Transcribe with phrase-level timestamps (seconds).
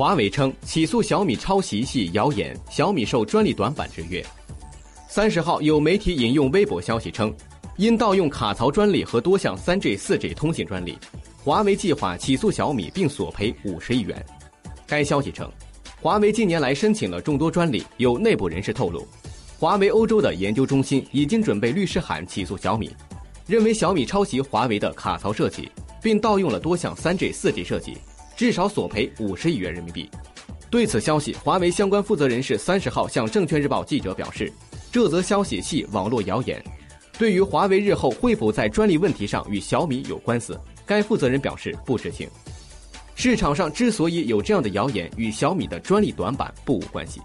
[0.00, 4.24] 华为称起诉小米抄袭系谣言，小米受专利短板制约。
[5.06, 7.30] 三十号有媒体引用微博消息称，
[7.76, 10.96] 因盗用卡槽专利和多项三 G、四 G 通信专利，
[11.44, 14.24] 华为计划起诉小米并索赔五十亿元。
[14.86, 15.46] 该消息称，
[16.00, 19.06] 华为近年来申请了众多专利，有内部人士透露，
[19.58, 22.90] 华为欧洲的研究中心已经准备律师函起诉小米，
[23.46, 25.70] 认为小米抄袭华为的卡槽设计，
[26.02, 27.98] 并盗用了多项三 G、四 G 设计，
[28.40, 30.08] 至少索赔五十亿元人民币。
[30.70, 34.50] 对此消息，华为相关负责人士三十号向证券日报记者表示，
[34.90, 36.58] 这则消息系网络谣言。
[37.18, 42.26] 对于华为日后会否在专利问题上与小米有官司，该负责人表示不知情。
[43.14, 47.20] 市场上之所以有这样的谣言，与小米的专利短板不无关系。